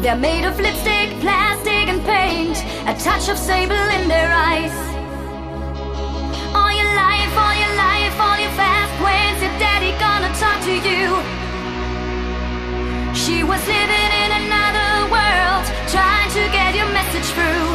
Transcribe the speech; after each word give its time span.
They're 0.00 0.16
made 0.16 0.46
of 0.46 0.58
lipstick, 0.58 1.10
plastic, 1.20 1.86
and 1.92 2.02
paint, 2.06 2.56
a 2.88 2.94
touch 2.98 3.28
of 3.28 3.36
sable 3.36 3.86
in 4.00 4.08
their 4.08 4.32
eyes. 4.32 4.72
All 6.56 6.72
your 6.72 6.90
life, 6.96 7.32
all 7.36 7.52
your 7.52 7.74
life, 7.76 8.16
all 8.18 8.38
your 8.40 8.50
fast, 8.56 8.92
when's 9.04 9.42
your 9.44 9.52
daddy 9.60 9.92
gonna 10.00 10.32
talk 10.40 10.58
to 10.64 10.74
you? 10.88 11.04
She 13.14 13.44
was 13.44 13.60
living 13.68 14.10
in 14.24 14.30
another 14.40 15.12
world, 15.12 15.64
trying 15.92 16.30
to 16.32 16.42
get 16.48 16.74
your 16.74 16.88
message 16.96 17.28
through. 17.36 17.68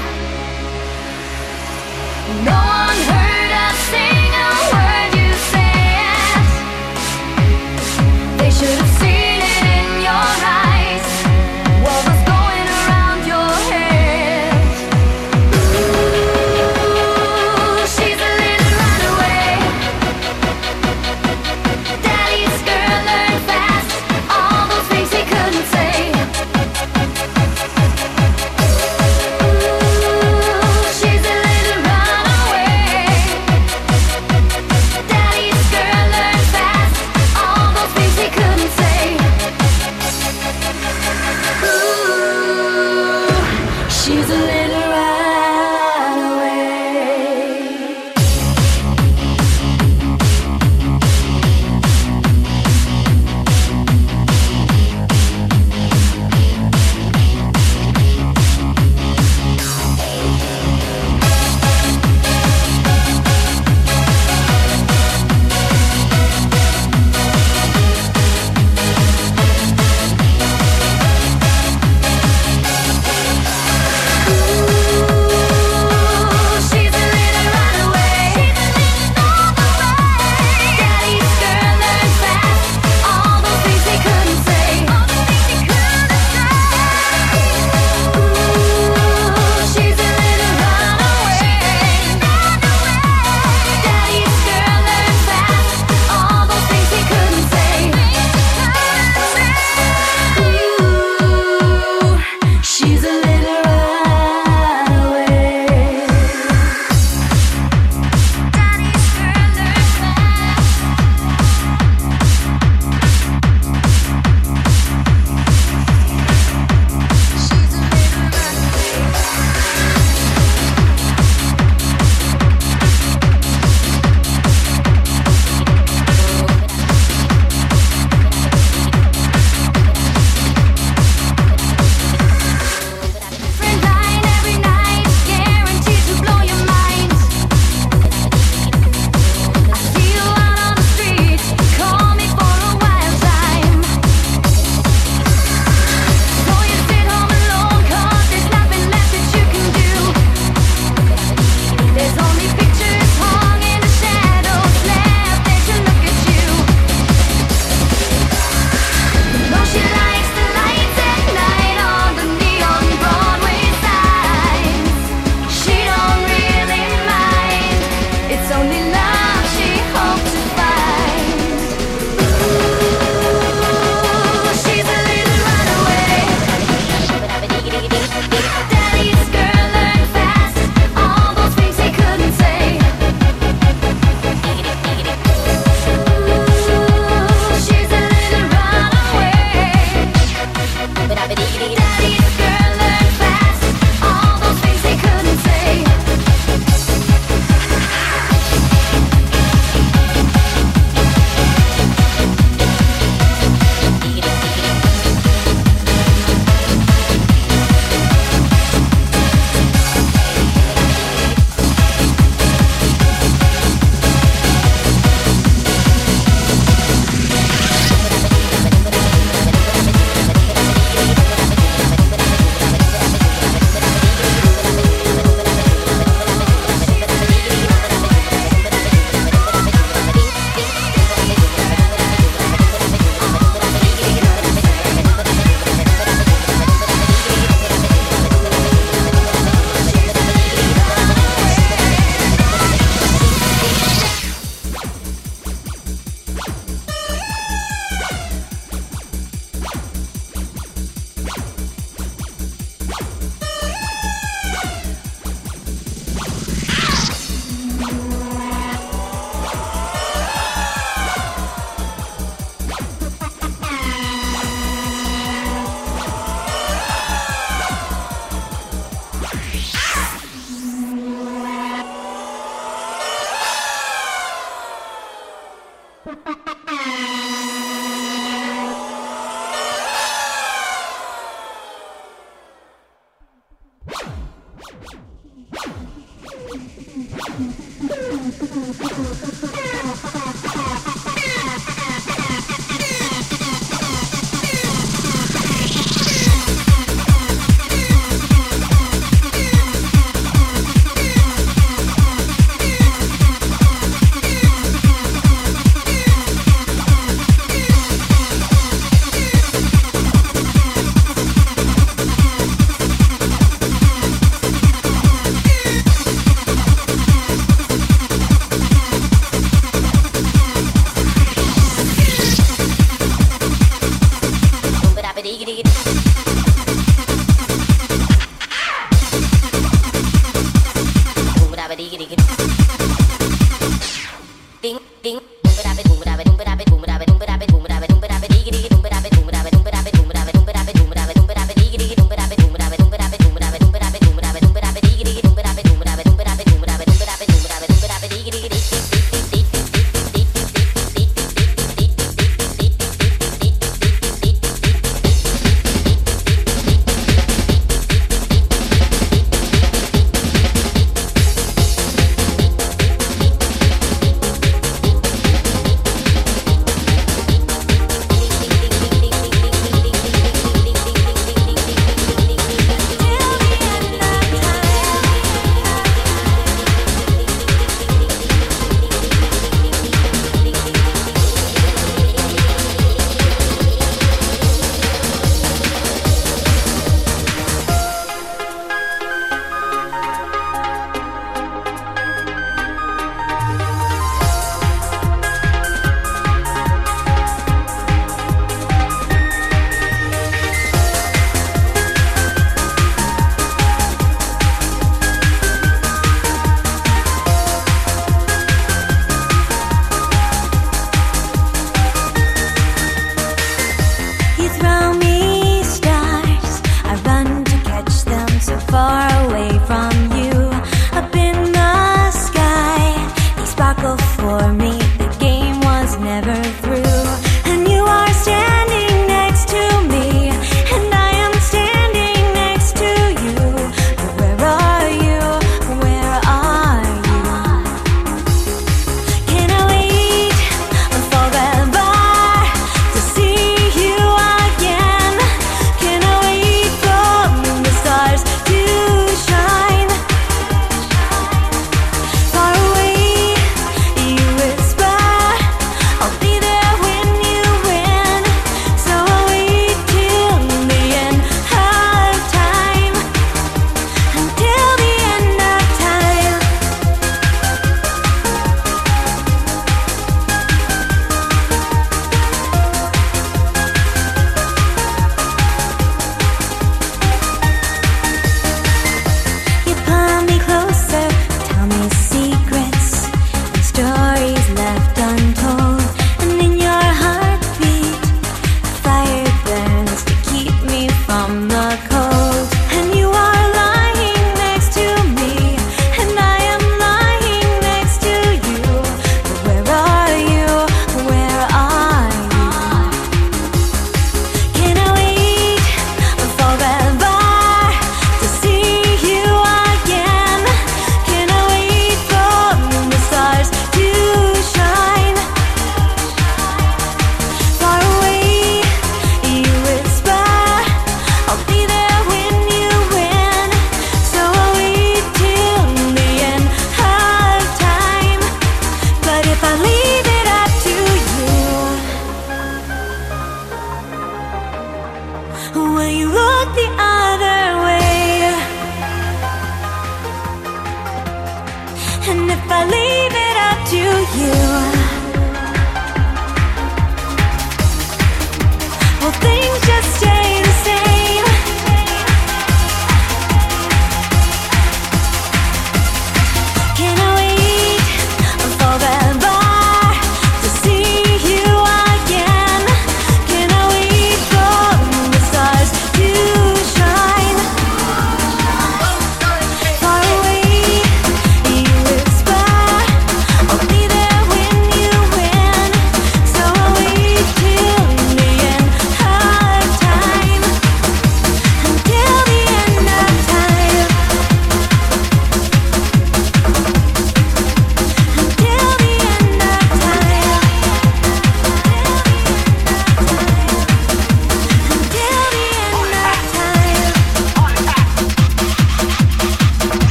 No 2.43 2.57
one 2.57 2.99
heard 3.05 3.44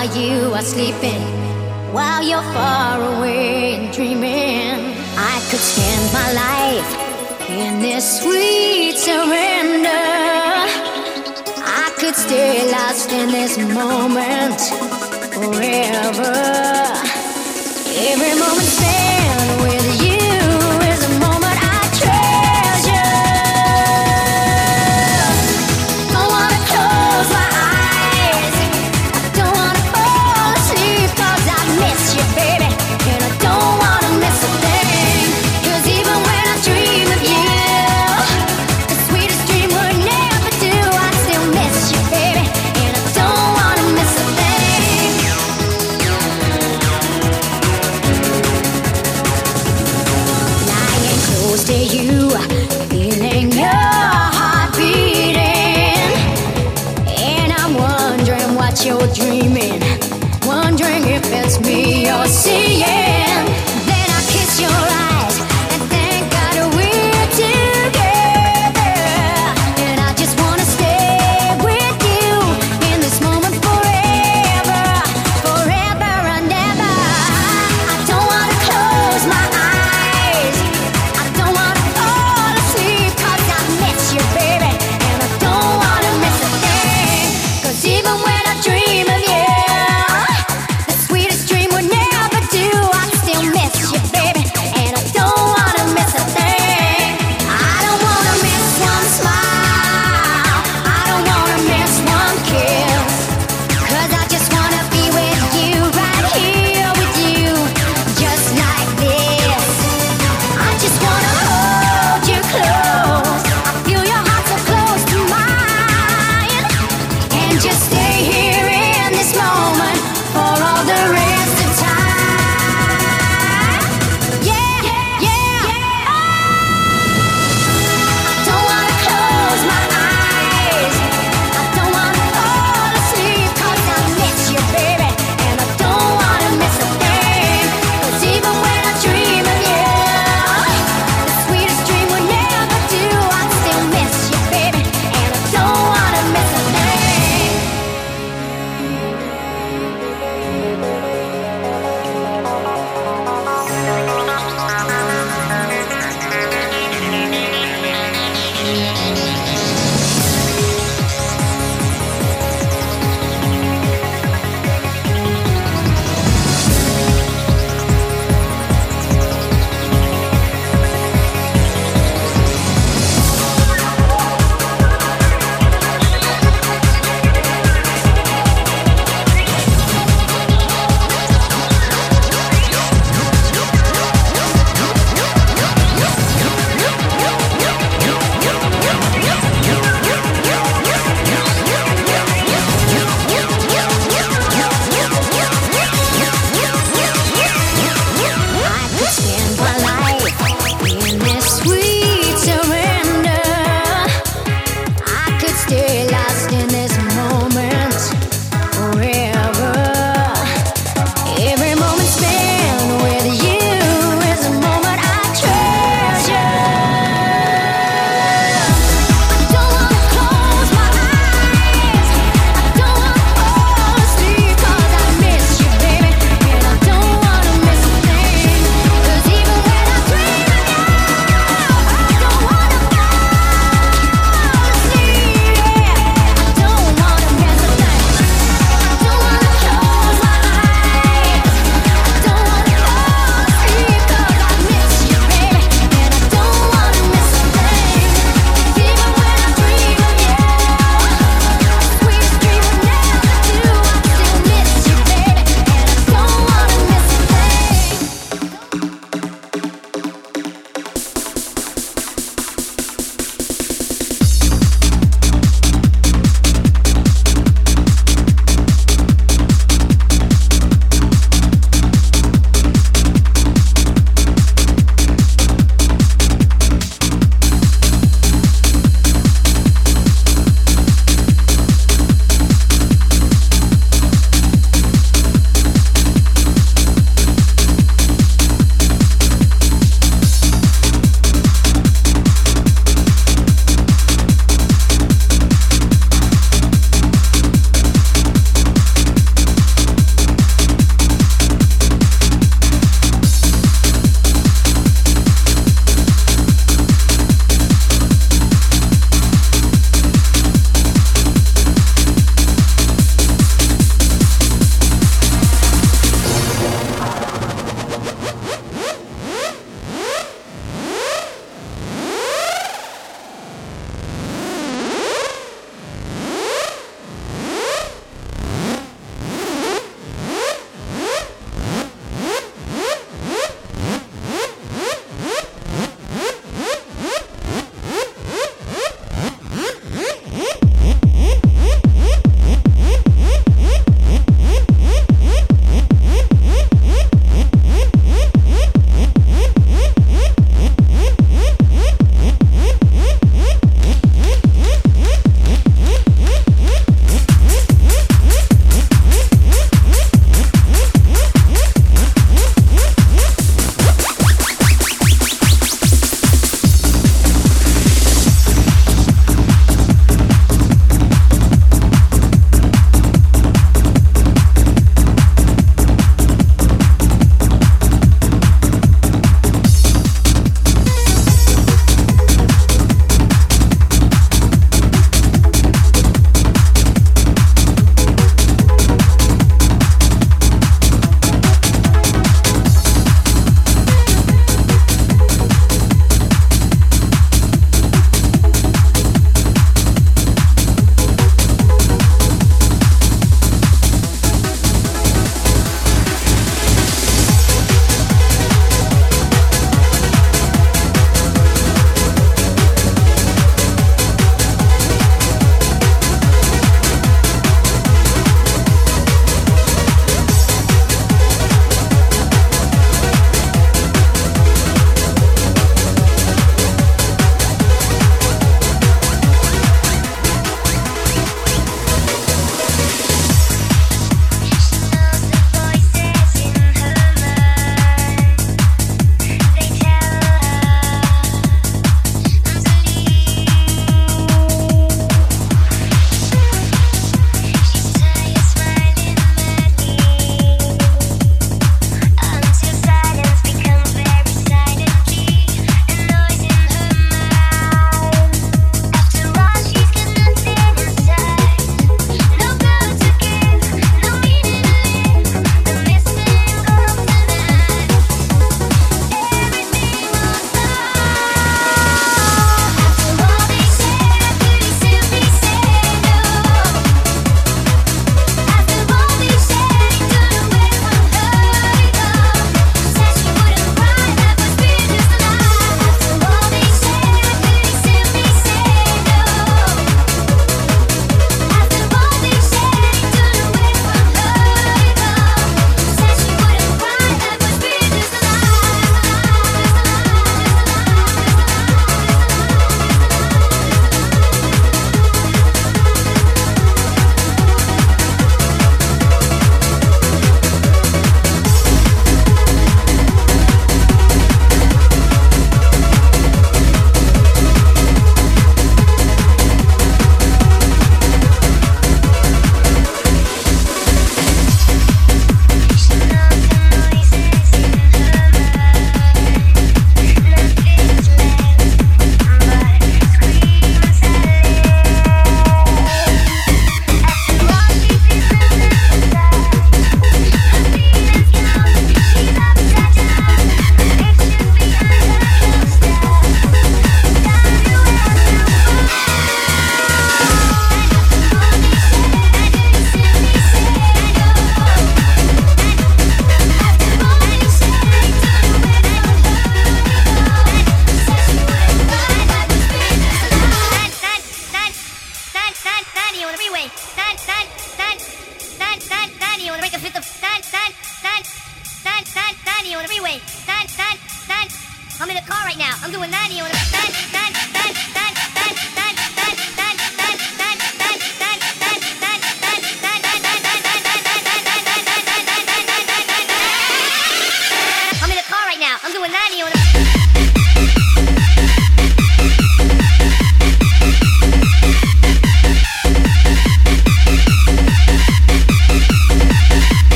while 0.00 0.16
you 0.16 0.54
are 0.54 0.62
sleeping, 0.62 1.20
while 1.92 2.22
you're 2.22 2.48
far 2.54 2.98
away 3.16 3.74
and 3.74 3.92
dreaming. 3.92 4.96
I 5.14 5.36
could 5.50 5.60
spend 5.60 6.04
my 6.20 6.32
life 6.46 6.90
in 7.50 7.82
this 7.82 8.22
sweet 8.22 8.96
surrender. 8.96 10.06
I 11.84 11.92
could 11.98 12.14
stay 12.14 12.70
lost 12.72 13.12
in 13.12 13.28
this 13.28 13.58
moment 13.58 14.60
forever. 15.34 16.09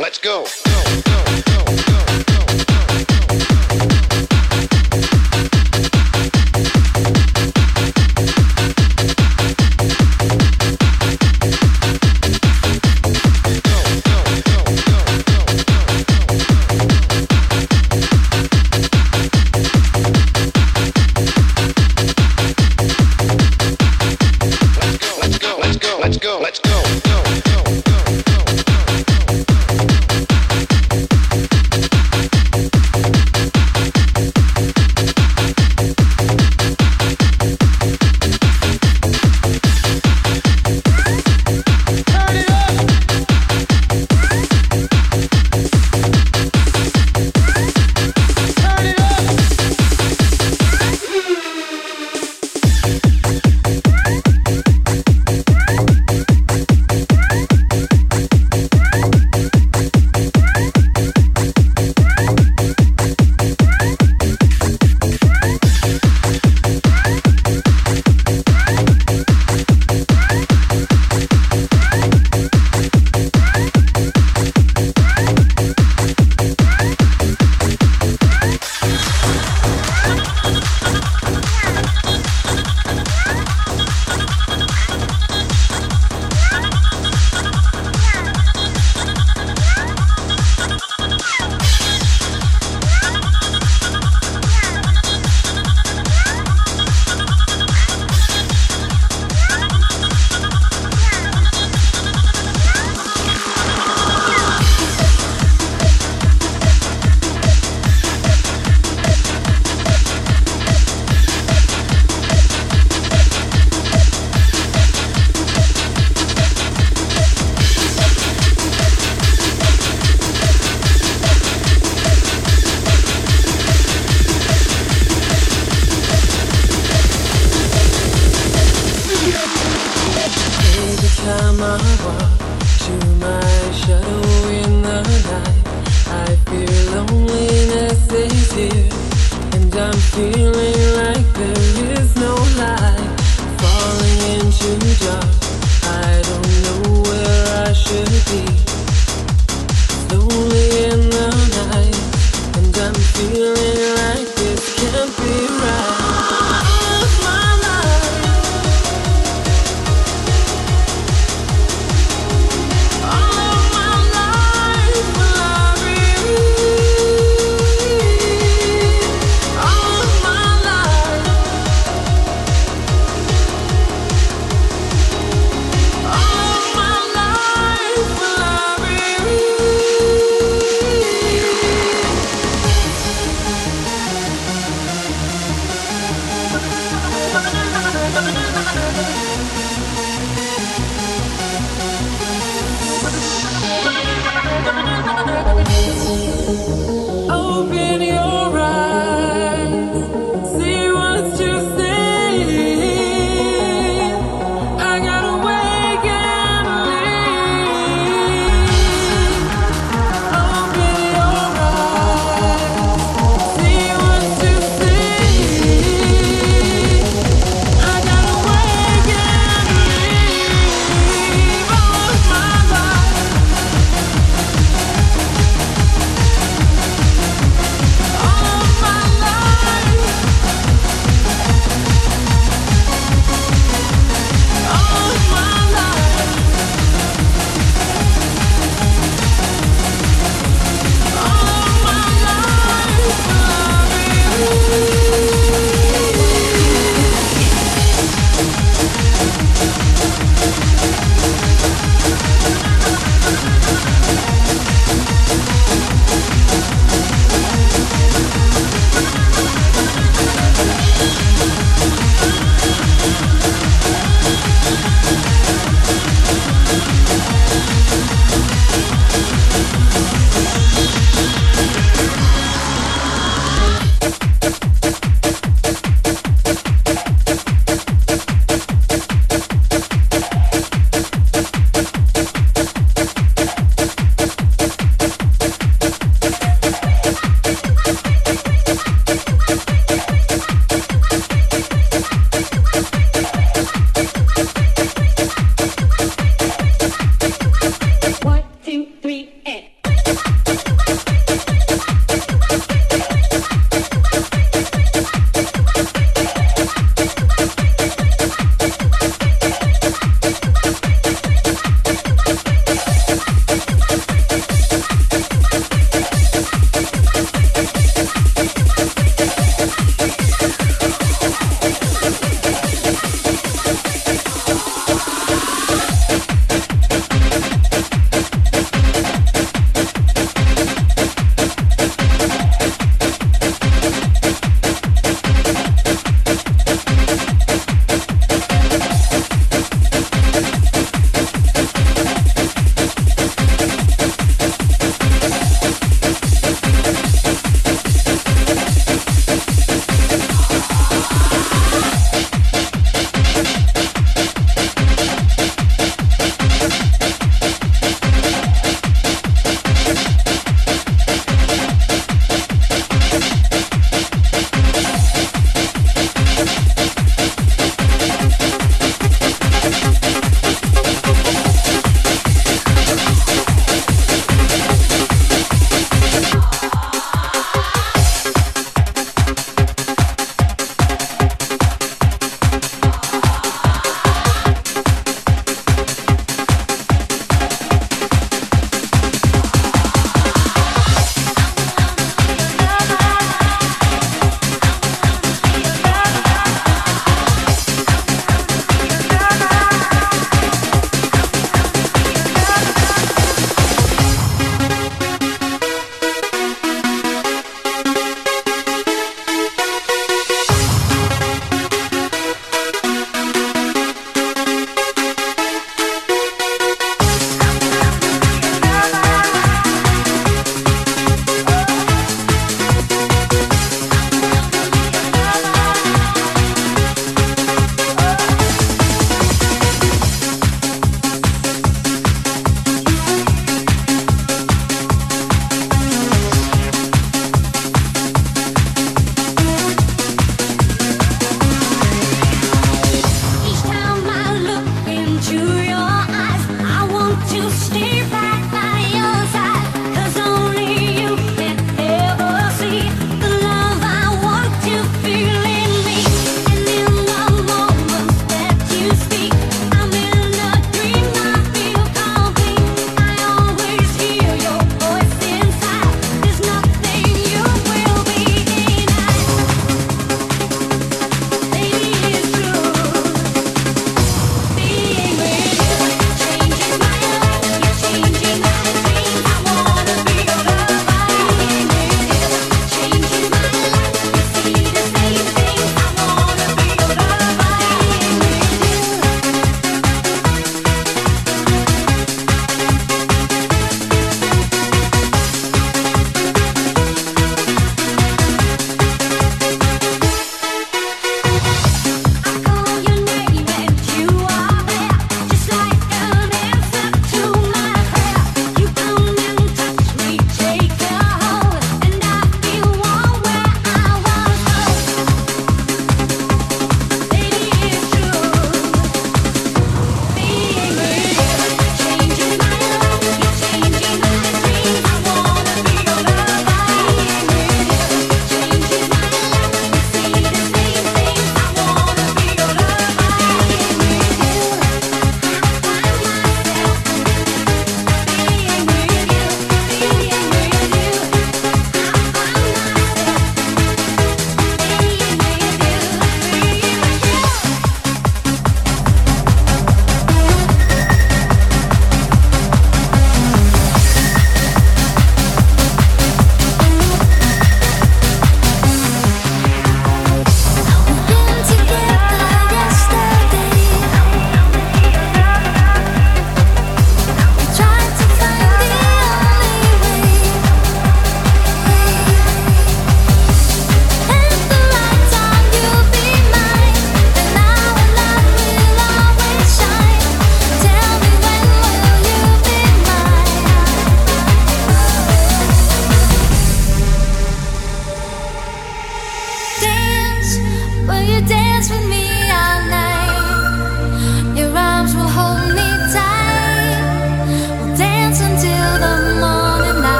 Let's 0.00 0.18
go. 0.18 0.44